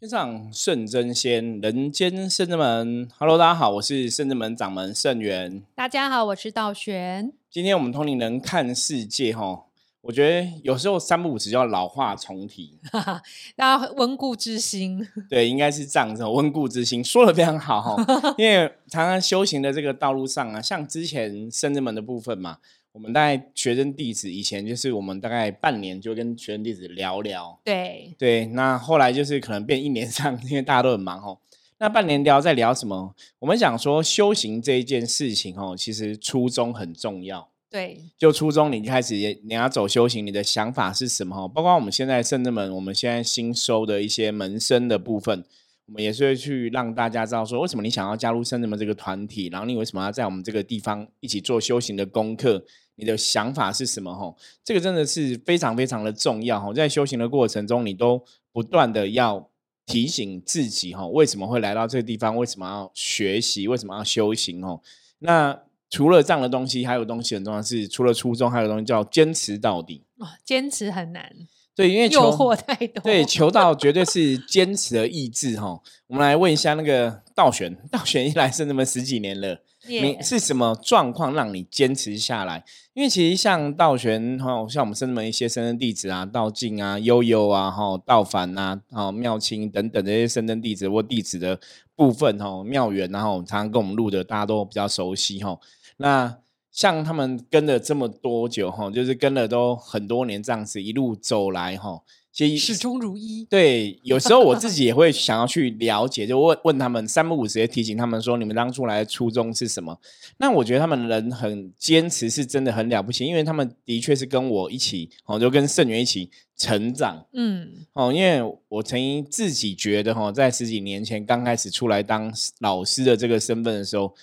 [0.00, 3.08] 天上圣真仙，人间圣真门。
[3.18, 5.60] Hello，大家好，我是圣真门掌门圣元。
[5.74, 7.32] 大家好，我是道玄。
[7.50, 9.64] 今天我们通灵人看世界，哈，
[10.02, 12.78] 我觉得有时候三不五时就要老话重提，
[13.56, 15.04] 大家温故知新。
[15.28, 17.96] 对，应该是这样子，温故知新，说的非常好哈。
[18.38, 22.58] 因为常常修行的这个道路上啊，像之前圣真门的部分嘛。
[22.98, 31.38] 我们大概学生弟子以前就是我们大概半年就跟学生弟子聊聊，对对，那后来就是可能变一年上，因为大家都很忙哦。
[31.78, 33.14] 那半年聊在聊什么？
[33.38, 37.48] 我们想说修行这一件事情哦，其实初衷很重要。
[37.70, 41.46] 对，就初衷你开始你要走修行，你的想法是什么？
[41.46, 45.44] 包括我们现在圣智门，我们现在新收的一些门生的部分。
[45.88, 52.62] 我们也是会去让大家知道说，为什么你想要加入圣人们这个团体，然后你为什么要在我们这个地方一起做修行的功课？
[52.96, 54.14] 你的想法是什么？
[54.14, 56.60] 吼，这个真的是非常非常的重要。
[56.60, 59.48] 吼，在修行的过程中，你都不断的要
[59.86, 62.36] 提醒自己，吼，为什么会来到这个地方？
[62.36, 63.66] 为什么要学习？
[63.66, 64.62] 为什么要修行？
[64.62, 64.82] 吼，
[65.20, 65.58] 那
[65.88, 70.02] 除了这样的东西，还有东西很重要，是除了初衷，还有东西叫坚持到底。
[70.18, 71.32] 哦，坚持很难。
[71.78, 73.00] 对，因为诱惑太多。
[73.04, 75.80] 对，求道绝对是坚持的意志哈。
[76.08, 82.64] 我们来问一下那个道玄，道玄一来是那么十几年了，你是什么状况让你坚持下来？
[82.94, 91.60] 因为其实像道玄哈，像我们生门一些生人弟子啊，道静啊、悠悠啊、哈道凡啊、哈妙清等等这些生人弟子或弟子的
[91.94, 95.56] 部分哈，妙缘然后常常跟我们录的，大家都比较熟悉哈。
[95.98, 96.38] 那
[96.78, 103.44] 像他们跟了这么多久哈，就是跟了都很多年这样子一路走来哈，其实始终如一。
[103.46, 109.98] 对，有时候我自己也会想要去了解，就问问他们三不五时提醒他们说，你们当初来的初衷是什么？
[110.36, 117.26] 那我觉得他们人很坚持，是真的很了不起，因为他们的确是跟我一起哦，就跟圣元一起成长。
[117.32, 124.14] 嗯，哦，因为我曾经自己觉得哈，在十几年前刚开始出来当老师的这个身份的时候。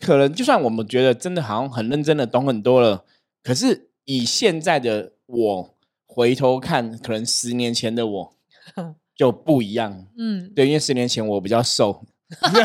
[0.00, 3.04] 可能就算我们觉得真的好像很认真的懂很多了，
[3.42, 5.74] 可是以现在的我
[6.06, 8.32] 回头看，可能十年前的我
[9.14, 10.06] 就不一样。
[10.18, 12.02] 嗯，对，因为十年前我比较瘦，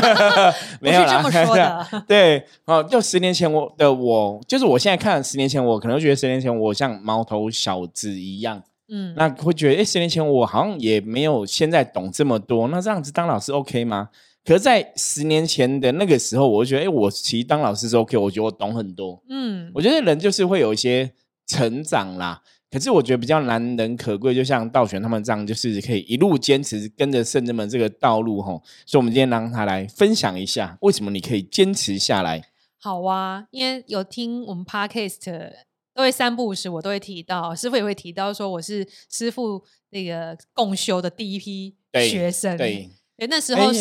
[0.81, 1.87] 没有这么说的。
[2.07, 8.63] 对，哦，就十年前我的我，就是我现在看十年前我，可能觉得十年前我像毛头小子一样。
[8.93, 12.67] 嗯，那会觉得，哎，十年前我好像也没有现在懂这么多。
[12.67, 14.09] 那这样子当老师 OK 吗？
[14.43, 19.21] 可是，在十年前的那个时候，我就觉得，哎，我其实当老师是 OK，我觉得我懂很多。
[19.29, 21.13] 嗯，我觉得人就是会有一些
[21.45, 22.41] 成长啦。
[22.71, 28.63] 可是，我觉得比较难能可贵，就像道玄他们这样，就是可以一路坚持跟着圣人们这个道路吼。
[28.85, 32.41] 所以，我们今天让他来分享一下，为什么你可以坚持下来。
[32.79, 35.51] 好啊，因为有听我们 Podcast
[35.93, 42.57] 都会三不五时，我都会提到师傅也会提到说，我是师傅那个共修的第一批学生。
[42.57, 42.89] 对，
[43.29, 43.71] 那时候。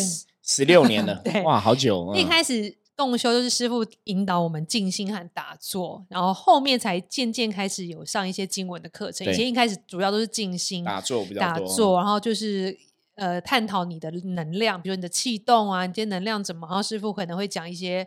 [0.51, 2.13] 十六年了， 哇，好久！
[2.13, 9.25] 一开始共修就是师傅引导我们静心和打坐，然后后面才渐渐开始有上一些经文的课程。
[9.33, 12.77] 以前一开始主要都是静心打坐，打坐，然后就是
[13.15, 16.67] 呃探讨你的能量，比如你的气动啊，你今天能量怎么？
[16.67, 18.05] 然后师傅可能会讲一些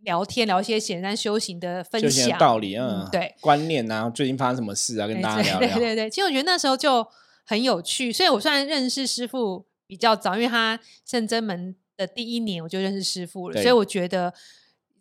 [0.00, 5.68] 聊天，聊一些简单修行的分享道理，嗯，对，观念啊，最近发生什么事啊，跟大家聊聊。
[5.68, 7.06] 对对对，其实我觉得那时候就
[7.44, 9.66] 很有趣，所以我虽然认识师傅。
[9.92, 14.32] 比较早，因为他圣真门的第一年我就认识师傅了，所以我觉得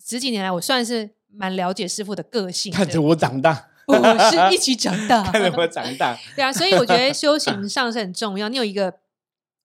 [0.05, 2.69] 十几年来我算是蛮了解师傅的个性。
[2.75, 6.19] 看着我长大，不是一起长大，看着我长大。
[6.35, 8.49] 对啊，所以我觉得修行 上是很重要。
[8.49, 8.93] 你有一个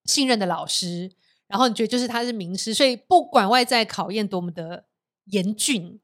[0.04, 1.10] 信任的老师，
[1.48, 4.84] 然后你觉得就是他是名师，所以不管外在考验多么的
[5.24, 5.98] 严峻。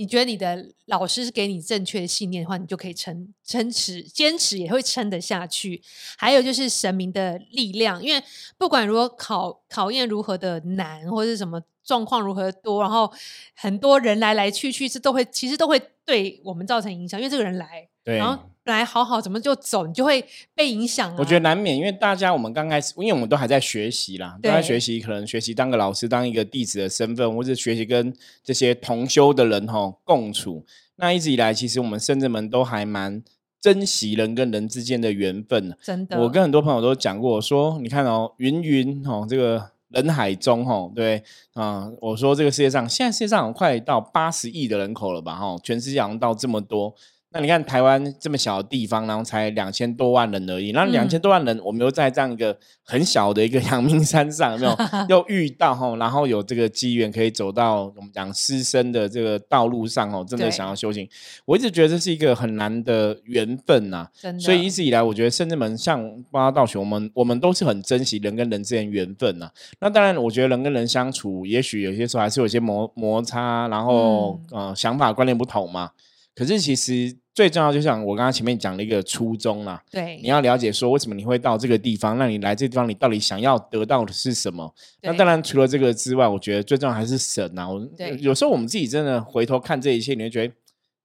[0.00, 5.82] 你觉得你的老师是给你正确的信念的话，你就可以撑撑持坚持，也会撑得下去。
[6.16, 8.24] 还有就是神明的力量，因为
[8.56, 13.12] 不管如何考考验如何的难，或者是什么状况如何多，然后
[13.54, 18.42] 很多人来来去去，这都会其实都会对我们造成影响，因为这个人来，然后。
[18.70, 21.14] 来好好怎么就走，你就会被影响。
[21.18, 30.64] 我觉得难免，因为大家我们刚开始，因为我们都还在学习啦，都在学习，可能学习当个老师，当一个弟子的身份，或者学习跟这些同修的人哈共处。
[30.96, 33.22] 那一直以来，其实我们甚至们都还蛮
[33.60, 35.76] 珍惜人跟人之间的缘分。
[35.82, 41.22] 真的，我跟很多朋友都讲过，说你看哦，云云哦，这个人海中哦，对
[41.54, 45.34] 啊，我说这个世界上现在世界上快到八十亿的人口了吧？
[45.34, 46.94] 哈，全世界好像到这么多。
[47.32, 54.76] 那你看台湾这么小的地方，然后才两千多万人而已，然后两千多万人，我们又在这样一个很小的一个 阳明山上，有没有？
[55.08, 61.08] 又遇到哈，然后有这个机缘可以走到我们讲师生的这个道路上哦，真的想要修行，
[61.44, 64.08] 我一直觉得这是一个很难的缘分呐。
[64.40, 69.48] 所以一直以来，我觉得甚至们像八道学，我们我们都是很珍惜人跟人之间缘分呐。
[69.78, 75.90] 那当然，我觉得人跟人相处，也许有些时候还是有些摩摩擦，然后呃想法观念不同嘛。
[76.40, 84.74] 可是其实最重要，就像我刚刚前面讲的一个初衷啦，对，你要了解说为什么你会到这个地方，那你来这地方，你到底想要得到的是什么？
[85.02, 87.68] 那当然除了这个之外，我觉得最重要还是神呐。
[87.68, 87.86] 我
[88.18, 90.54] 有时候我们自己真的回头看这一切，你会觉得。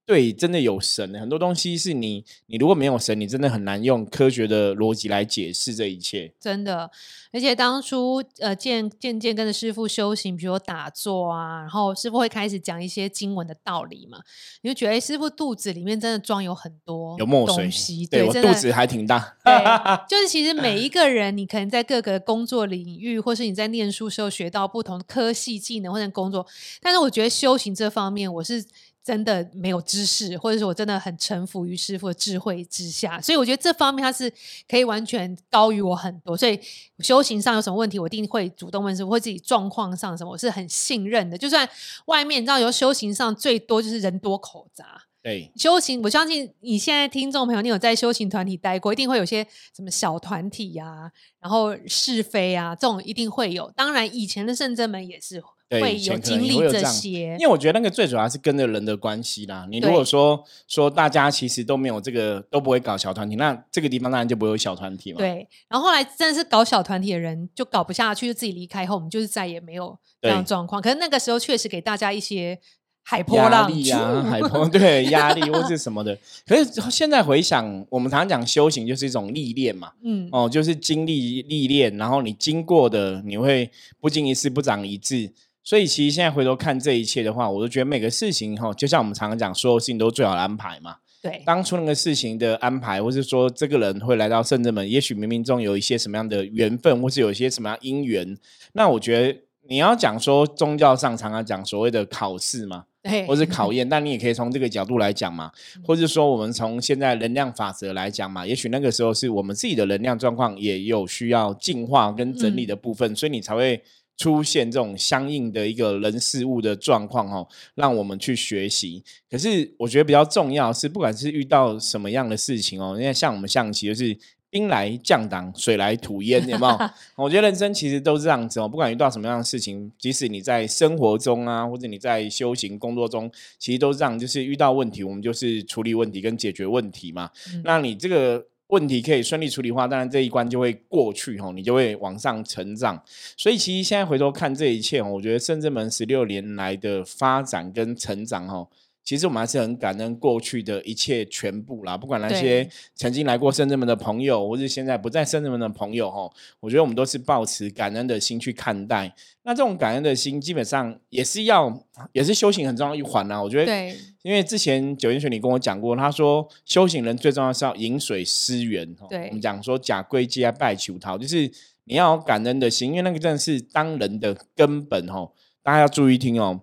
[0.06, 6.32] 对，真的有神，很多东西是你，你如果没有神，你真的很难用科学的逻辑来解释这一切。
[6.40, 6.92] 真的，
[7.34, 14.20] 而且当初呃，渐渐渐跟着师傅修行，比如打坐啊，然后师傅会开始讲一些经文的道理嘛，
[14.62, 17.68] 你就觉得师傅肚子里面真的装有很多有墨水，
[18.12, 19.36] 对我肚子还挺大。
[19.44, 19.54] 对，
[20.08, 26.46] 就是其实每一个人，你可能在各个工作领域，或是你在念书时候学到不同科系技能或者工作，
[26.80, 28.64] 但是我觉得修行这方面，我是。
[29.06, 34.34] 真的没有知识，或者是我真的很臣服于师傅的智慧之下，所以我觉得这方面他是
[34.68, 36.36] 可以完全高于我很多。
[36.36, 36.60] 所以
[36.98, 41.38] 修行上有什么问题，我一定会主动问师傅，或自己状况上什么，我是很信任的。
[41.38, 41.70] 就算
[42.06, 45.04] 外面你知道，有修行上最多就是人多口杂。
[45.22, 53.72] 对，修行我相信你现在听众朋友，你有在修行团体待过，一定会有些什么小团体呀，然后是非啊，这种一定会有。
[53.76, 55.44] 当然以前的圣真门也是。
[55.70, 59.68] 会有经历这些，因为我觉得那个最主要是跟着人的关系啦。
[59.70, 65.18] 你如果说说大家其实都没有这个，都不会搞小团体，那这个地方当然就不会有小团体嘛。
[65.18, 65.48] 对。
[65.68, 70.82] 然后后来真的是搞小团体的人就搞不下去，就自己离开后，我们就是再也没有这样状况。
[70.82, 72.60] 可是那个时候确实给大家一些
[73.04, 76.16] 海波浪力啊， 海波对压力或是什么的。
[76.46, 85.32] 可是现在回想，我们常常讲修行就是一种历练嘛，嗯，哦，就是经历历练，然后你经过的，你会不经一事不长一智。
[85.66, 90.98] 所以其实现在回头看这一切的话，我都觉得每个事情哈，就像我们常常讲，所有事情都最好的安排嘛。
[91.24, 98.38] 对，当初那个事情的安排，或是说这个人会来到圣人门，也许冥冥中有一些什么样的缘分，或是有一些什么样因缘。
[98.74, 102.86] 那我觉得你要讲说宗教上常常讲所谓的考试嘛，
[103.28, 105.52] 或是考验，但你也可以从这个角度来讲嘛，
[105.84, 113.82] 或者说我们从现在能量法则来讲嘛，也许那个时候是我们自己的能量状况也有需要进化跟整理的部分，所以你才会。
[114.18, 119.04] 出现这种相应的一个人事物的状况哦，让我们去学习。
[119.30, 124.18] 可是我觉得比较重要是，不管是遇到什么样的事情哦，因为像我们象棋就是
[124.50, 126.90] 兵来将挡，水来土掩， 有没有？
[127.18, 128.70] 我觉得人生其实都是这样子哦。
[128.70, 133.30] 不管遇到什么样的事情，即使你在生活中啊，或者你在修行工作中，
[133.60, 137.30] 其实都是这样，就是遇到问题，我们就是处理问题跟解决问题嘛。
[137.64, 138.46] 那你这个。
[138.68, 143.02] 问题可以顺利处理的话，当然这一关就会过去吼，你就会往上成长。
[143.38, 148.70] 所以其实现在回头看这一切，我觉得深圳门十六年来的发展跟成长吼。
[149.06, 156.28] 其实我们还是很感恩过去的一切全部啦，不管那些曾经来过深圳门的朋友，或是现在不在深圳门的朋友，哈，
[156.60, 159.16] 我觉得我们都是抱持感恩的心去看待。
[159.44, 163.40] 那这种感恩的心，基本上也是要，也是修行很重要一环啊。
[163.40, 168.92] 我觉得，对，因为之前九天玄你跟我讲过，他说修行人最重要是要饮水思源。
[169.08, 171.52] 对，我们讲说假归基啊，拜求桃，就是
[171.84, 175.06] 你要感恩的心，因为那个真的是当人的根本。
[175.10, 175.32] 哦，
[175.62, 176.62] 大家要注意听哦。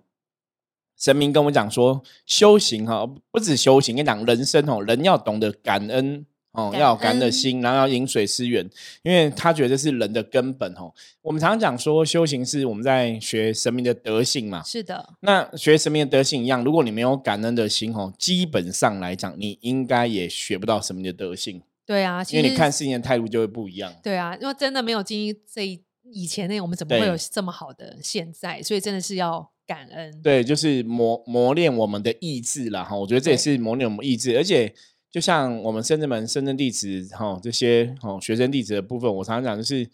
[0.97, 8.69] 神明跟我讲说，修行哈，不止修行，跟你讲人生哦，人要懂得感恩哦，要有感恩的心，然后要饮水思源，
[9.01, 10.93] 因为他觉得是人的根本哦。
[11.21, 15.15] 我们常常讲说，修行是我们在学神明的德性嘛，是的。
[15.21, 21.61] 那学神明的德性一样，如果你没有感恩的心哦，基本上来讲，你应该也学不到神明的德性。
[21.85, 23.93] 对啊，因为你看事情的态度就会不一样。
[24.03, 25.65] 对啊，因为真的没有经历这
[26.03, 28.61] 以前那，我们怎么会有这么好的现在？
[28.61, 29.52] 所以真的是要。
[29.65, 32.95] 感恩对，就是磨磨练我们的意志了哈。
[32.95, 34.73] 我觉得这也是磨练我们意志，而且
[35.11, 39.89] 就像我们深圳门深圳弟子哈这些哦学生弟子的部分，我常常讲就是，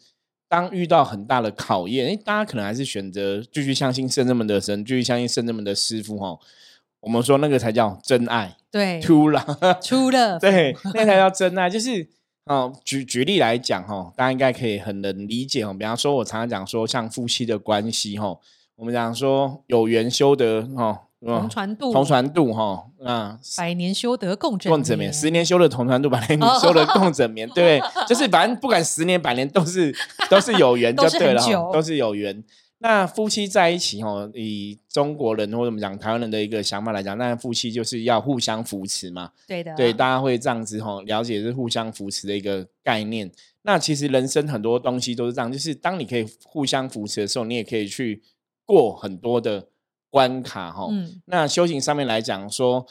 [0.47, 6.39] 当遇到很大的考验，哎，大家可能还是选择继续相信深圳门的神，继续相信深圳门的师傅哈。
[7.01, 9.45] 我们说那个才叫真爱，对， 出了
[9.81, 11.69] 出了，对，那才叫真爱。
[11.69, 12.07] 就是
[12.45, 15.73] 哦，举举例来讲哈，大家应该可以很能理解哦。
[15.73, 18.39] 比方说，我常常讲说，像夫妻的关系哈。
[18.79, 29.93] 我们讲说有缘修得哈，同船渡，同船渡哈，啊，百年修得共枕共枕眠，十年修得同船渡，百年修得共枕眠，对，就是反正不管十年百年都是
[30.31, 31.43] 都是有缘就对了，
[31.73, 32.41] 都是有缘。
[32.77, 39.31] 那夫妻在一起哦，以中国人或者我们讲台湾人的一个想法来讲，那夫妻就是要互相扶持嘛。
[39.45, 43.29] 对的，对，大家会这样子哈，了解是互相扶持的一个概念。
[43.63, 48.21] 那其实人生很多东西都是这样，就是当你可以互相扶持的时候，你也可以去
[48.73, 49.67] 过很多的
[50.09, 50.87] 关卡哈。
[50.91, 52.85] 嗯，那修行上面来讲说。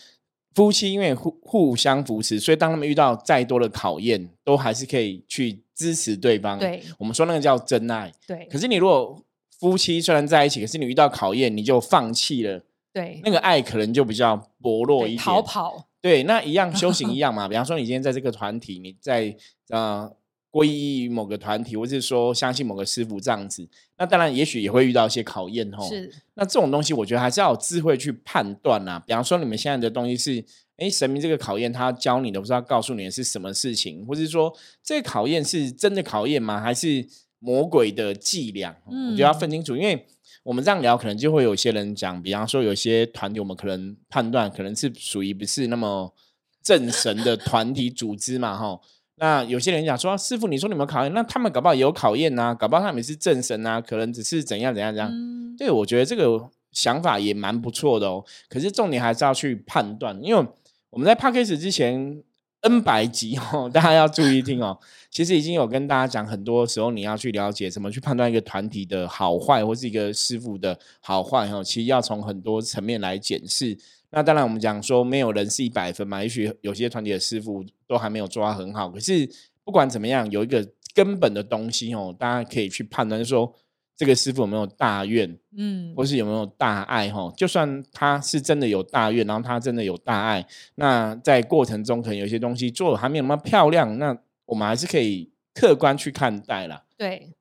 [0.54, 6.58] 夫妻因为互互相扶持，所以当他们遇到再多的考验，都还是可以去支持对方。
[6.58, 8.12] 对，我们说那个叫真爱。
[8.26, 8.44] 对。
[8.50, 9.22] 可是你如果
[9.60, 12.60] 夫妻虽然在一起，可是你遇到考验，你就放弃了。
[12.92, 13.20] 对。
[13.22, 15.18] 那个爱可能就比较薄弱一点。
[15.18, 15.86] 逃跑。
[16.02, 17.46] 对，那一样修行一样嘛。
[17.46, 19.36] 比方说，你今天在这个团体，你在
[19.68, 20.10] 呃。
[20.50, 25.86] 皈依某个团体，或是说相信某个师傅这样子，那当然也许也会遇到一些考验吼。
[25.86, 28.98] 是，那这种东西我觉得还是要有智慧去判断呐。
[29.06, 30.42] 比方说，你们现在的东西是，
[30.78, 34.50] 哎，神明这个考验他教你的，不知道告诉你的是什么事情，或是说
[34.82, 36.58] 这个考验是真的考验吗？
[36.58, 37.06] 还是
[37.38, 38.74] 魔鬼的伎俩？
[38.86, 40.06] 我觉得要分清楚，因为
[40.44, 46.14] 我们这样聊，可能就会有些人讲，比方说有些团体，我们可能判断可能是属于不是那么
[46.62, 48.80] 正神的团体组织嘛，哈。
[49.18, 55.12] 那有些人讲说，师傅，你说你们考验，那他们搞不好也有考验呐，搞不好他们是正神呐，可能只是怎样怎样怎样。
[55.56, 58.24] 对，我觉得这个想法也蛮不错的哦。
[58.48, 60.46] 可是重点还是要去判断，因为
[60.90, 62.22] 我们在 p a c k a g e 之前
[62.60, 64.78] N 百集哦， 大家要注意听哦。
[65.10, 71.64] 其实已经有跟大家讲，很多时候你要去了解怎么去判断一个团体的好坏，或是一个师傅的好坏哦。
[71.64, 73.76] 其实要从很多层面来检视。
[74.10, 78.88] 那当然，我们讲说没有人是一百分嘛，也许有些团体的师傅都还没有做到很好。
[78.88, 79.28] 可是
[79.64, 80.64] 不管怎么样，有一个
[80.94, 83.52] 根本的东西哦，大家可以去判断，说
[83.96, 87.32] 这个师傅有没有大愿，嗯，或是有没有大爱哈。
[87.36, 94.16] 就算他是真的有大愿，然后他真的有大爱，那在过程中可能有些东西做的还没有那么漂亮，那
[94.46, 96.84] 我们还是可以客观去看待啦。
[96.96, 97.32] 对。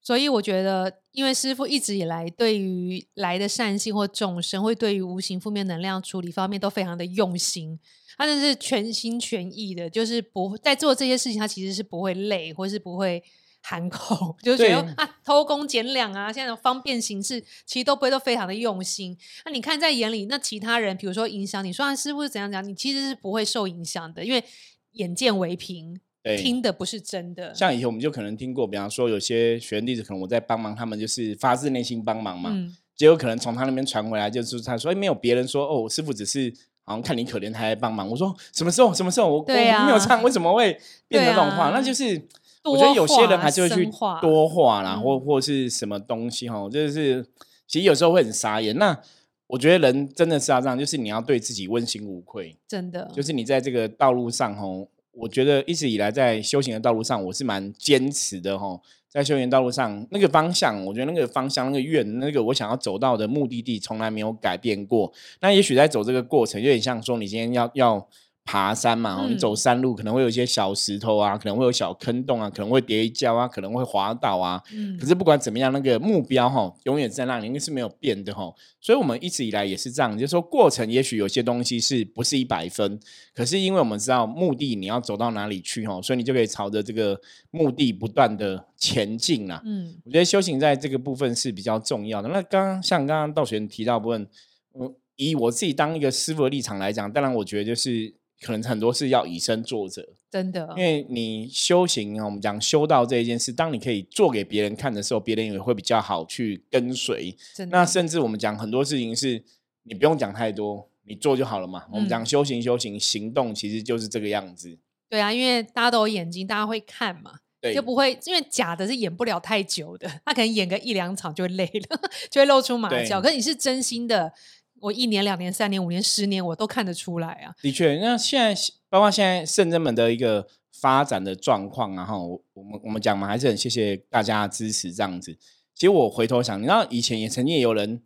[0.00, 7.80] 所以我觉得，因为师傅一直以来对于来的善性或众生，会对于无形负面能量处理方面都非常的用心，
[8.18, 13.24] 他真是全心全意的，就是不在做这些事情，他其实是不会累，或是不会
[13.62, 19.16] 喊口， 就是觉得啊偷工减两啊，现在的方便形式，其实都不会都非常的用心。
[19.46, 24.44] 那你看在眼里，那其他人，比如说影响你说啊师傅是怎样讲，你其实是不会受影响的，因为
[24.92, 25.98] 眼见为凭。
[26.34, 32.50] 听的不是真的，像以前我们就可能听过，比方说有些学员弟子，可能我在帮忙他们，就是发自内心帮忙嘛，
[32.96, 36.50] 结果可能从他那边传回来，就是他说，哎，没有别人说，哦，师傅只是
[36.82, 38.08] 好像看你可怜，他来帮忙。
[38.08, 38.94] 我说什么时候？
[38.94, 39.28] 什么时候？
[39.28, 41.70] 我我没有唱，为什么会变成这种话？
[41.70, 42.20] 那就是
[42.64, 43.88] 我觉得有些人还是会去
[44.20, 47.24] 多话啦，或或是什么东西哈，就是
[47.68, 48.76] 其实有时候会很傻眼。
[48.76, 48.98] 那
[49.46, 54.88] 我觉得人真的是要这样，就是你要对自己问心无愧，真的，就是你在这个道路上吼。
[55.16, 58.80] 我觉得一直以来在修行的道路上，我是蛮坚持的哈。
[59.08, 65.12] 在修行道路上，那个方向，我觉得那个方向、那个愿、那个我想要走到的目的地，从来没有改变过。
[65.40, 68.08] 那也许在走这个过程，有点像说你今天要要。
[68.46, 74.62] 爬山嘛，你走山路可能会有一些小石头啊，可能会有小坑洞啊，可能会跌一跤啊，可能会滑倒啊。
[74.72, 78.54] 嗯，可是不管怎么样，那个目标哈，永远在那里，应该是没有变的哈。
[78.80, 83.00] 所以，我们一直以来也是这样，就是说，过程也许有些东西是不是一百分，
[83.34, 89.60] 可是因为我们知道目的你要走到哪里去哈，所以你就可以朝着这个目的不断的前进啦。
[89.64, 92.28] 嗯，我觉得修行在这个部分是比较重要的。
[92.28, 94.28] 那刚刚像刚刚道玄提到部分，
[94.70, 98.14] 我以我自己当一个师傅的立场来讲，当然我觉得就是。
[98.40, 100.68] 可能很多是要以身作则，真的。
[100.76, 107.34] 因为你修行啊，我们讲修道这一件事，当你可以做给别人看的时候，别人也会比较好去跟随。
[107.70, 109.42] 那甚至我们讲很多事情是，
[109.84, 111.86] 你不用讲太多，你做就好了嘛。
[111.90, 114.78] 我们讲修行，修行行动其实就是这个样子。
[115.08, 117.32] 对啊，因为大家都有眼睛，大家会看嘛，
[117.74, 122.00] 就不会因为假的是演不了太久的，他可能演个一两场就会累了，
[122.30, 123.22] 就会露出马脚。
[123.22, 124.30] 可是你是真心的。
[124.80, 127.54] 我一年、两年、三年、五年、十年，我都看得出来啊。
[127.62, 130.46] 的确，那现在包括现在圣真门的一个
[130.80, 134.92] 发展的状况，然后我们我们讲嘛，还是很谢谢大家的支持。
[134.92, 135.36] 这样子，
[135.74, 138.02] 其实我回头想，你知道以前也曾经也有人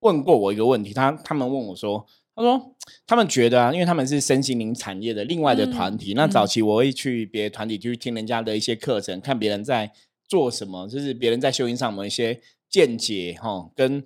[0.00, 2.74] 问过我一个问题，他他们问我说，他说
[3.06, 9.92] 他们觉得啊，因为他们是身心灵产业的另外的团体，那早期我会去别的团体去听人家的一些课程，看别人在
[10.26, 14.04] 做什么，就是别人在修行上某一些见解哈，跟。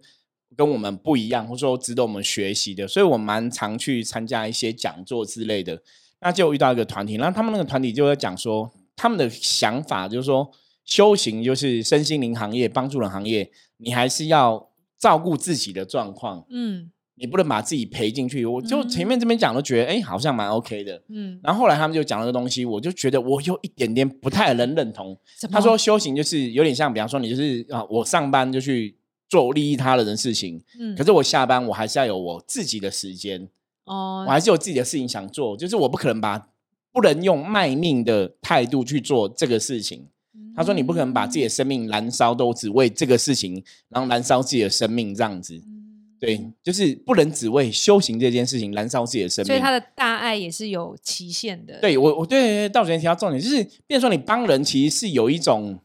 [0.56, 5.82] 跟我们不一样，或者说值得我们学习的，所以我蛮常去参加一些讲座之类的。
[6.20, 10.48] 那就遇到一个团体，那他们那个团体就在讲说，他们的想法就是说，
[10.84, 16.46] 修行就是身心灵行业、帮助人行业，你还是要照顾自己的状况。
[16.48, 18.46] 嗯，你不能把自己赔进去。
[18.46, 21.02] 我就前面这边讲都觉得，哎，好像蛮 OK 的。
[21.08, 25.18] 嗯，然后后来他们就讲了个东西，我就觉得我有一点点不太能认同。
[25.50, 28.96] 他说修行就是有点像，比方说你就是啊，我上班就去
[29.32, 33.48] 做利益他人的事情，嗯可是我下班我还是要有我自己的时间，
[33.86, 36.48] 哦我，还是有自己的事情想做，就是我不可能把
[36.92, 40.06] 不能用卖命的态度去做这个事情。
[40.54, 45.54] 他说你不可能把自己的生命燃烧都只为这个事情，然后燃烧自己的生命这样子。
[45.54, 45.78] 嗯
[46.20, 49.46] 对，就是不能只为修行这件事情燃烧自己的生命。
[49.46, 55.80] 所以他的大爱也是有期限的。，对我，我对道玄提到重点就是，变成说你帮人其实是有一种，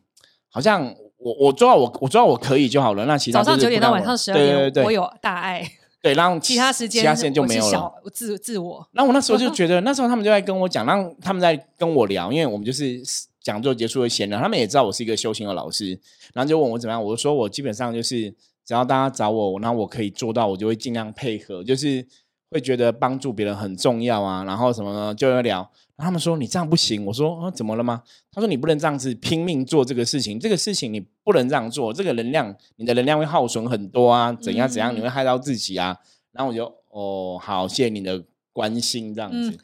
[0.50, 0.94] 好像
[1.28, 5.62] 我我做到我我做到我可以就好了，那其他早上九点到晚上十二点，对对对我有大爱，
[6.02, 7.94] 对，让其他时间其他时间就没有了。
[8.04, 8.88] 我自自我。
[8.94, 13.02] 那我那时候就觉得， 那时候他们就在跟我讲，让他们在跟我聊，因为我们就是
[13.42, 16.00] 讲座结束的闲聊，他们也知道我是一个修行的老师，
[16.34, 18.34] 然后就问我怎么样，我就说我基本上就是
[18.66, 22.06] 只要大家找我，那我可以做到，我就会尽量配合，就是
[22.52, 25.70] 会觉得帮助别人很重要啊，然后什么呢就会聊。
[26.04, 28.04] 他们说你这样不行，我说啊怎么了吗？
[28.32, 35.98] 他说你不能这样子拼命做这个事情，这个事情你不能这样做，这个能量你的能量会耗损很多啊，怎样怎样，你会害到自己啊。
[36.32, 38.24] 然后我就哦好，谢谢你的
[38.54, 39.58] 关心这样子。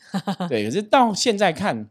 [0.49, 1.87] 对， 可是到现在看，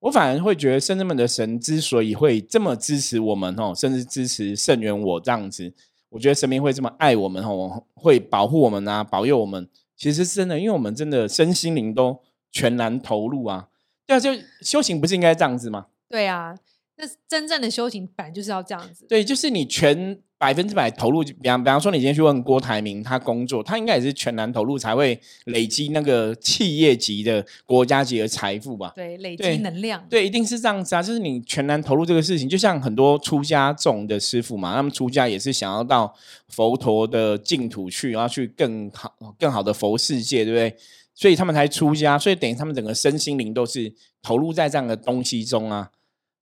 [0.00, 5.72] 我反而会觉得圣人们的神之所以会这么支持我们哦，甚至支持圣元我这样子，
[6.08, 12.18] 我觉得神明会这么爱我们哦，会保护我们啊，保佑我们，其实是真的，因为我们真的身心灵都
[12.52, 13.66] 全然投入啊。
[14.06, 14.30] 对啊，就
[14.60, 15.86] 修行不是应该这样子吗？
[16.08, 16.54] 对啊，
[16.96, 19.06] 那真正的修行本来就是要这样子。
[19.08, 28.92] 对，就是你全百分之百投入，比方比方说，你今天去问郭台铭，他工作，他应该也是全然投入，才会累积那个企业级的国家级的财富吧？
[28.96, 30.04] 对，累对积能量。
[30.10, 36.12] 对，一定是这样子啊，就是你全然投入这个事情，就像很多出家众的师傅嘛，他们出家也是想要到
[36.48, 40.76] 佛陀的净土去，然后去更好更好的佛世界，对不对？
[41.14, 43.92] 所以他们才出家，所以等于他们整个身心灵都是
[44.22, 45.90] 投入在这样的东西中啊。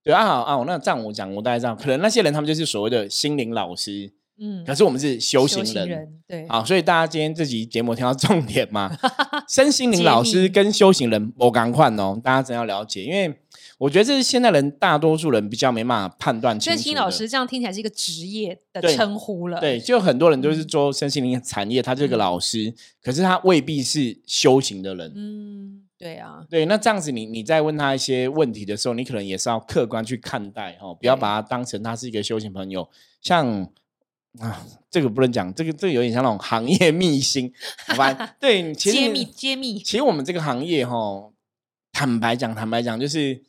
[0.03, 5.89] 对啊，好啊，那这样我讲，我大概这样，可能那些人他们就是所谓的心灵老师，嗯可，是我们是修修行人。
[5.89, 8.91] 人对，好，所以大家今天这集节目听到重点嘛，
[9.47, 13.40] 身心灵老师跟修行人我赶快哦，大家真要了解，因为
[13.81, 16.77] 我觉得这是现在人大多数人比较没办法判断清楚的。
[16.77, 19.59] 身心老师这样听起来是一个职业的对称呼了。
[19.59, 22.71] 对，就很多人嗯都是做身心灵产业，他这个老师，
[23.01, 25.11] 可是他未必是修行的人。
[25.15, 32.87] 嗯，对啊，对，那这样子你你在问他一些问题的时候，你可能也是要客观去看待哦，不要把他当成他是一个修行朋友。
[33.19, 33.67] 像
[34.37, 37.51] 啊，这个不能讲，这个这个有点像那种行业秘辛，
[37.87, 38.35] 好吧？
[38.39, 39.79] 对，其实揭秘揭秘。
[39.79, 41.31] 其实我们这个行业哈，
[41.91, 43.41] 坦白讲，坦白讲，就是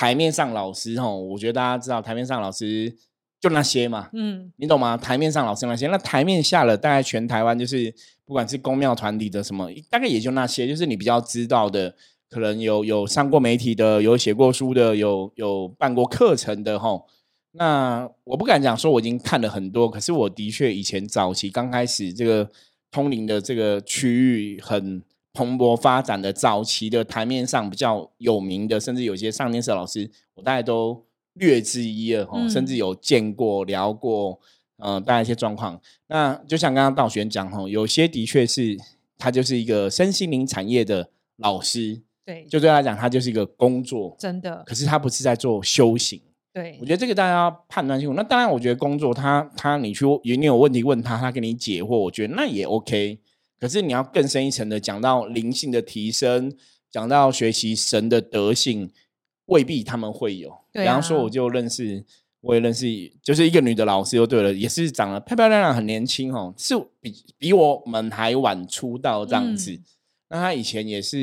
[0.00, 2.90] 台面上老师哈，我觉得大家知道，台面上老师
[3.38, 4.96] 就那些嘛，嗯，你懂吗？
[4.96, 11.94] 台面上老师那些，那台面下了，大概全台湾就是不管是公庙团体的什么，大概也就那些，就是你比较知道的，
[12.30, 16.98] 可能有有上过媒体的，有写过书的，有有办过课程的哈。
[17.52, 22.48] 那我不敢讲说我已经看了很多，可是我的确以前早期刚开始这个
[22.90, 34.40] 通灵的这个区域很蓬勃发展的早期的台面上比较有名的，甚至有些上电视的老师，我大概都略知一二哈，甚至嗯有见过聊过，
[34.78, 35.80] 呃，大概一些状况。
[36.08, 38.76] 那就像刚刚道玄讲哈，有些的确是
[39.16, 46.20] 他就是一个身心灵产业的老师，对，就对他来讲，他就是一个工作，真的可是他不是在做修行。
[46.52, 48.14] 对我觉得这个大家要判断清楚。
[48.14, 53.20] 那当然，我觉得工作他他你去你有问题问他，他给你解惑，我觉得那也 OK。
[53.60, 56.52] 可是你要更深一层的讲到灵性的提升，
[56.90, 58.90] 讲到学习神的德性，
[59.46, 60.50] 未必他们会有。
[60.72, 62.04] 对比方说，啊我就认识，
[62.40, 62.86] 我也认识，
[63.22, 69.72] 就是一个女的老师，就对了，也是长得漂漂亮亮，很年轻哦，是比比我们还晚出道这样子。
[69.72, 69.84] 嗯
[70.32, 71.16] 那他以前也是，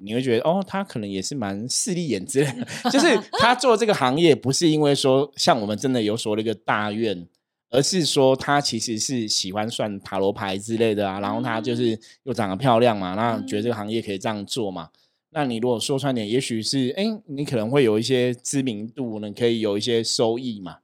[0.00, 7.28] 你会觉得哦，他可能也是蛮势利眼之类的， 就是他做这个行业不是因为说像我们真的有所谓的一个大愿，
[7.74, 14.90] 而是说他其实是喜欢算塔罗牌之类的啊，然后他就是又长得漂亮嘛，那觉得这个行业可以这样做嘛。
[15.30, 20.76] 那你如果说穿点，也许是哎，你可能会有一些知名度呢，可以有一些收益嘛。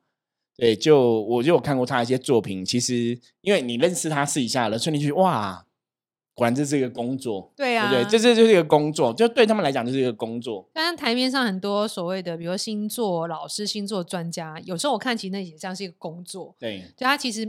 [0.57, 5.65] 对，就我就有看过他一些作品，其实因为你认识他试一下了，所以你去哇，
[6.35, 8.11] 果然这是一个工作，对啊，对不对？
[8.11, 10.67] 这这就是一个工作，就对他们来讲就是一个工作。
[10.73, 17.45] 当然，台面上很多所谓的，比如说星座老师、星座专家，有时候我看其实那也像是一个工作，对，就他其实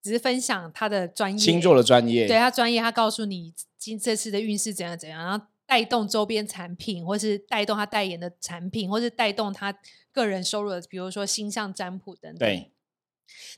[0.00, 9.76] 只是分享他的专业，星座的专业，对他专业，他告诉你今这次的运势怎样怎样，然后带动周边产品，或是带动他代言的产品，或是带动他
[10.12, 12.38] 个人收入的，比如说星象占卜等等。
[12.38, 12.70] 对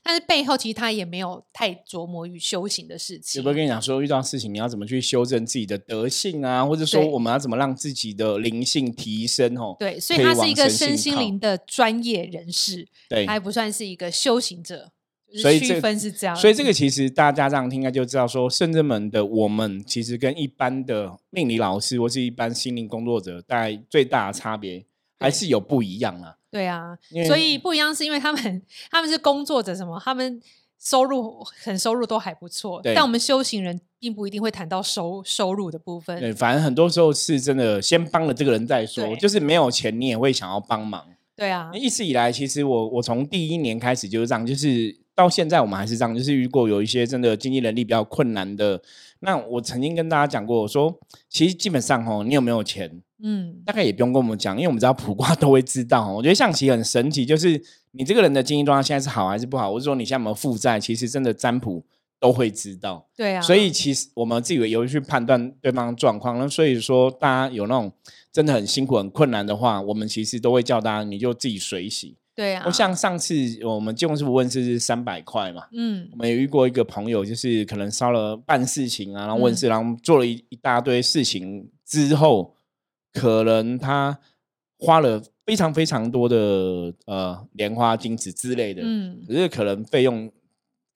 [0.03, 3.39] 但是背后其实他也没有太琢磨于修行的事情。
[3.39, 9.57] 有没有跟你讲说，遇到事情你要怎么去修正自己的德性啊，或者说我们要怎么让自己的灵性提升？
[9.57, 14.91] 哦，对，所以他是一个身心靠灵的专业人士，对他还不算是一个修行者。
[15.29, 24.85] 就是所以这区分是这样，所以这个其实大家这样听应该就知道说，圣真门的我们其实跟一般的命理老师或是一般心灵工作者，大概最大的差别
[25.17, 26.35] 还是有不一样啊。
[26.51, 28.61] 对啊所以不一样是因为他们
[28.91, 30.41] 他们是工作者，什么他们
[30.77, 36.19] 收入很收入都还不错，但我们修行人并不一定会谈到收收入的部分。
[36.19, 41.05] 对，反正很多时候是真的先帮了这个人再说，就是没有钱你也会想要帮忙。
[41.35, 48.81] 对啊，一直以来，其实我我从第一年开始就是这样，就是到现在我们还是这样，就是如果有一些真的经济能力比较困难的，
[49.19, 50.97] 那我曾经跟大家讲过，我说
[51.29, 56.15] 其实基本上哦，你有没有钱，嗯，大概也不用跟我们讲，因为我们知道卜卦都会知道哦。
[56.15, 61.83] 我觉得象棋很神奇，就是你这个人的经济状况现在是好还是不好，或者说你现在有没有负债，其实真的占卜
[62.19, 63.07] 都会知道。
[63.15, 66.39] 对啊，所以其实我们自己也会去判断对方的状况。
[66.39, 67.91] 那所以说，大家有那种
[68.31, 72.17] 真的很辛苦、很困难的话，我们其实都会叫大家你就自己水洗。
[72.33, 76.07] 对啊，我像上次我们建工师傅问世是三百块嘛，嗯。
[76.11, 79.55] 我们有遇过一个朋友，就是可能烧了办事情啊，然后问嗯。
[79.55, 82.55] 世，然后做了一一大堆事情之后，
[83.11, 84.17] 可能他
[84.79, 90.31] 花了非常非常多的呃莲花金子之类的，嗯，可是可能费用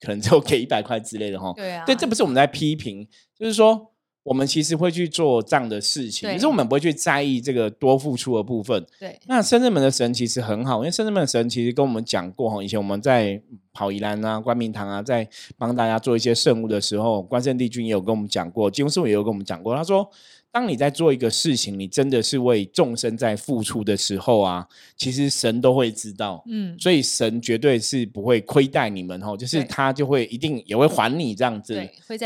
[0.00, 1.52] 可能只有给一百块之类的哈。
[1.54, 3.06] 对啊，对，这不是我们在批评，
[3.38, 3.92] 就是说
[4.26, 8.84] 我们其实会去做这样的事情，可对是我们不会去在意这个多付出的部分。
[8.98, 13.40] 对那深圳门的神其实很好，因为深圳门的神其实跟我们讲过哈，以前我们在
[13.72, 20.10] 跑宜兰啊、关明堂啊，在帮大家做一些圣物的时候，关圣帝君也有跟我们讲过，金庸师傅也有跟我们讲过，他说。
[20.56, 24.66] 当你在做一个事情，你真的是为众生在付出的时候啊，
[24.96, 31.74] 其实神都会知道，嗯所以神绝对是不会亏待你们哦，就是他就会一定也会还你这样子。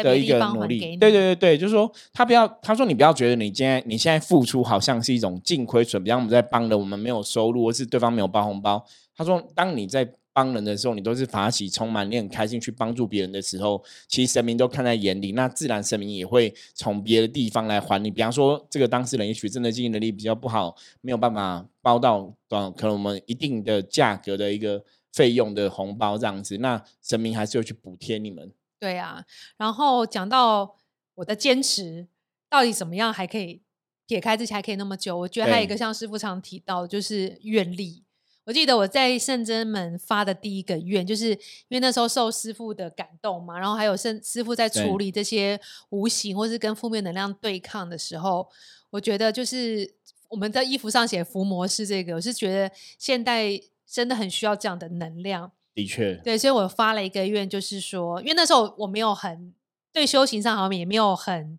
[0.04, 8.86] 的一个努力对对对对，就是说他不要，他说你不要觉得你今天你现在付出好像是一种净亏损，比方我们在帮了，我们没有收入，或是对方没有包红包。
[9.16, 18.10] 他说，当你在帮人的时候，你都是法喜充满，你很开心去帮助别人的时候，其实神明都看在眼里，那自然神明也会从别的地方来还你。
[18.10, 28.52] 比方说，这个当事人也许真的经济能力比较不好，没有办法包到呃，可能我们一定的价格的一个费用的红包这样子，那神明还是会去补贴你们。
[28.78, 29.24] 对啊。
[29.56, 30.76] 然后讲到
[31.16, 32.06] 我的坚持，
[32.48, 33.62] 到底怎么样还可以
[34.06, 35.18] 撇开这些还可以那么久？
[35.18, 38.04] 我觉得还有一对个像师傅常提到的，就是愿力。
[38.50, 45.60] 我记得我在圣真门发的第一个愿，就是因为那时候受师傅的感动嘛，然后还有圣师傅在处理这些
[45.90, 48.48] 无形或是跟负面能量对抗的时候，
[48.90, 49.88] 我觉得就是
[50.26, 53.50] 我们在衣服上写伏魔师这个，我是觉得现代
[53.86, 55.52] 真的很需要这样的能量。
[55.72, 59.54] 的确，对，所以我发了一个愿，就是说，因为那时候我没有很
[59.92, 61.56] 对修行上好像也没有很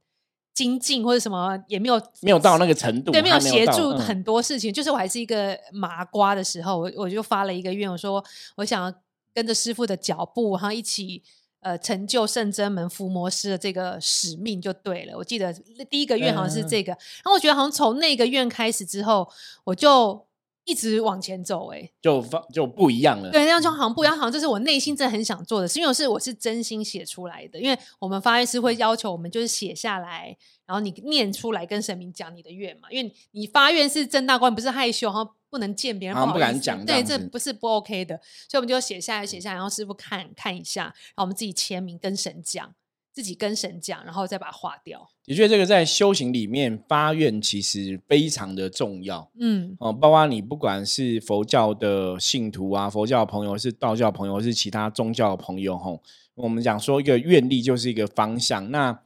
[0.53, 3.99] 精进或者什么，也没有没有到那个程度，对，没有协助嗯。
[3.99, 8.23] 很多事情，就是我还是一个麻瓜的时候，我我就发了一个愿，我说
[8.57, 8.93] 我想要
[9.33, 11.23] 跟着师傅的脚步，然后一起
[11.61, 15.17] 呃成就圣真门伏魔师的这个使命就对了。
[15.17, 15.53] 我记得
[15.89, 16.67] 第一个愿好像是嗯。
[16.67, 19.27] 这个，然后我觉得好像从那个愿开始之后，
[19.63, 20.25] 我就
[20.65, 23.31] 一直往前走、欸，哎，就发就不一样了。
[23.31, 27.59] 对，那样就好像不一样，好像这是我内心真的很想做的事，因为我是我是真心写出来的。
[27.59, 32.87] 因为我们发愿师会要求我们就是写下来，然后你念出来跟神明讲你的愿嘛。
[32.91, 38.15] 因为你发愿是正大官，不是害羞，然后不能见别人，好像不敢讲对，这不是不 OK 的。
[38.47, 42.73] 所以我们就写下来，写下来，然后师傅看看一下，然后我们自己签名跟神讲，
[43.13, 45.07] 自己跟神讲，然后再把它化掉。
[45.25, 49.91] 的确，这个在修行里面发愿其实非常的重要嗯，哦。
[49.91, 56.01] 包括你不管是佛教的信徒啊，佛教的朋友，是道教的朋友，是其他宗教的朋友，吼，
[56.35, 58.71] 我们讲说一个愿力就是一个方向。
[58.71, 58.97] 那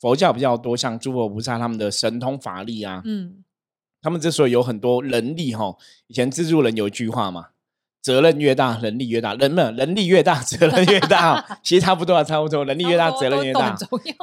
[0.00, 3.42] 佛教比较多，像诸佛菩萨他们的神通法力啊，嗯，
[4.00, 7.48] 他们之所以有很多能力，吼，以前蜘蛛人有一句话嘛。
[8.02, 9.34] 责任越大，能力越大。
[9.34, 11.44] 人们能力越大， 责任越大。
[11.62, 12.64] 其实差不多啊，差不多。
[12.64, 13.76] 能力越大，责任越大。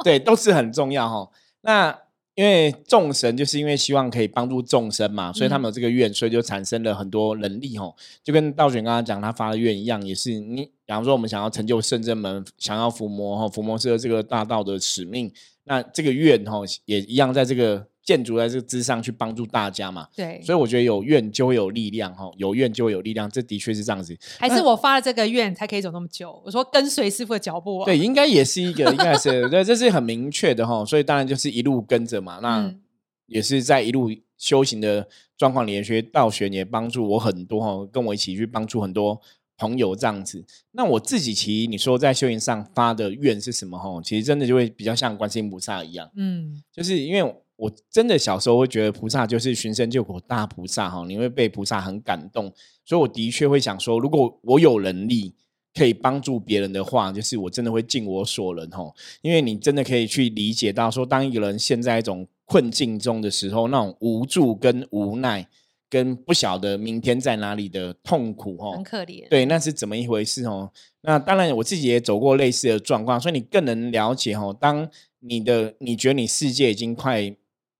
[0.04, 1.30] 对，都是很重要哈。
[1.62, 1.96] 那
[2.34, 7.90] 因为众神就是因为希望可以帮助众生嘛，所以他们有这个愿，所以就产生了很多能力哈。
[8.22, 15.32] 就跟道玄刚刚讲他发的愿一样，也是你，比方说我们想要成就圣真门，想要伏魔哈，伏魔是这个大道的使命，
[15.64, 20.08] 那这个愿哈也一样，在这个建筑在这个之上去帮助大家嘛。
[20.16, 24.16] 对，所以我觉得有愿就会有力量哈，有愿就会有力量，这的确是这样子。
[24.38, 26.40] 还是我发了这个愿才可以走那么久。
[26.46, 27.84] 我说跟随师傅的脚步、啊。
[27.84, 32.38] 对，应该也是一个， 应该是对，这是很明确的哈，所以当然就是一路跟着嘛。
[32.40, 32.80] 那嗯
[33.26, 39.20] 也是在一路修行的状况里，学道学也帮助我很多哈，跟我一起去帮助很多
[39.58, 40.44] 朋友这样子。
[40.70, 43.76] 那我自己其实你说在修行上发的愿是什么？
[43.76, 52.52] 吼，其实真的就会比较像观世音菩萨一样，嗯，就是因为我真的小时候会觉得菩萨就是寻声救苦大菩萨哈，你会被菩萨很感动，
[52.84, 55.34] 所以我的确会想说，如果我有能力
[55.74, 58.92] 可以帮助别人的话，就是我真的会尽我所能哈，
[59.22, 65.48] 因为你真的可以去理解到说，当一个人陷在一种困境中的时候，那种无助跟无奈。
[65.88, 69.28] 跟不晓得明天在哪里的痛苦哦，很可怜。
[69.28, 70.68] 对，那是怎么一回事哦？
[71.02, 74.54] 那当然，我自己也走过类似的状况，所以你更能了解哦。
[74.60, 74.90] 当
[75.20, 77.32] 你的你觉得你世界已经快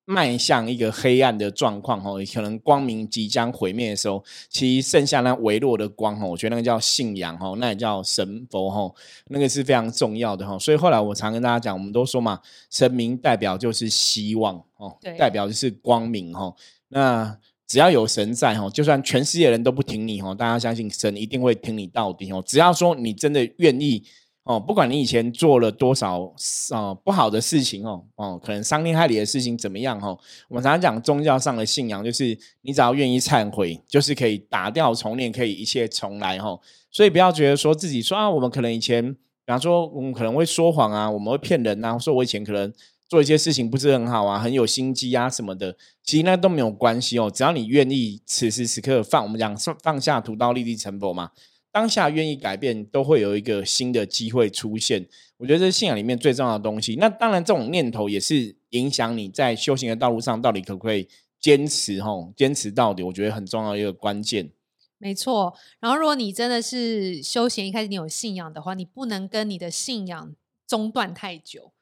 [0.07, 8.95] 迈向一个黑暗的状况哦，可能光明即将毁灭的时候，其实剩下那微弱的光哦，我觉得那个叫信仰哦，那也叫神佛哦，
[9.27, 10.57] 那个是非常重要的哈。
[10.59, 12.41] 所以后来我常跟大家讲，我们都说嘛，
[12.71, 16.55] 神明代表就是希望哦，代表就是光明哦。
[16.89, 22.41] 那只要有神在哈，就算全世界人都不挺你哈，大家相信神一定会挺你到底哦。
[22.47, 24.05] 只要说你真的愿意
[24.47, 26.33] 哦，不管你以前做了多少
[26.71, 30.17] 啊不好的事情哦哦，可能伤天害理的事情怎么样哦，
[30.49, 36.57] 我们常常讲宗教上的信仰，就是你只要愿意忏悔，就是可以打掉重练，可以一切重来哈。
[36.91, 42.73] 所以不要觉得说自己说啊，我们可能以前，比方说我们可能会说谎啊，我们会骗人啊，说我以前可能。
[43.09, 47.31] 做一些事情不是很好啊，很有心机啊什么的，其实那都没有关系哦。
[47.33, 51.31] 只要你愿意，此时此刻放我们讲放下屠刀立地成佛嘛，
[51.77, 55.07] 当下愿意改变，都会有一个新的机会出现。
[55.37, 56.97] 我觉得这是信仰里面最重要的东西。
[56.97, 61.07] 那当然，这种念头也是影响你在修行的道路上到底可不可以
[61.39, 63.03] 坚持吼，坚持到底。
[63.03, 64.51] 我觉得很重要一个关键。
[64.97, 65.53] 没错。
[65.79, 70.35] 然后，如果你真的是修行一开始你有信仰的话，你不能跟你的信仰
[70.67, 71.73] 中断太久。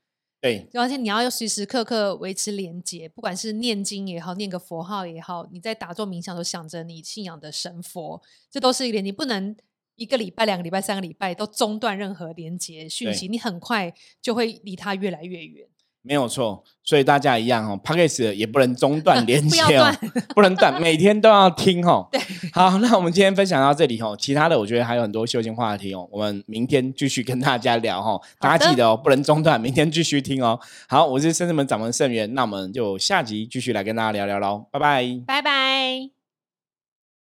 [0.41, 9.55] 对，而且你要时时刻刻维持连接，不管是念经也好，念个佛号也好，你在打坐冥想都想着你信仰的神佛，这都是一点你不能
[9.97, 15.67] 一个礼拜、两个礼拜、三个礼拜都中断任何连接讯息，你很快就会离他越来越远。
[16.07, 19.91] 没有错，所以大家一样哦 p a c k a g e 也不能中断连接哦，
[20.37, 22.07] 不能断， 每天都要听哦。
[22.13, 22.21] 对，
[22.53, 28.21] 好，那我们今天分享到这里哦，其他的我觉得还有很多修行话题哦，我们明天继续跟大家聊哦。
[28.39, 30.61] 大家记得哦，不能中断，明天继续听哦。
[30.87, 36.14] 好，我是深圳门掌门盛元，那我们就下集继续来跟大家聊聊喽，拜拜，拜拜。